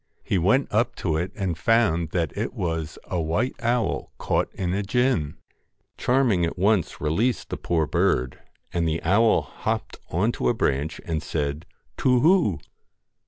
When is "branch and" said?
10.55-11.21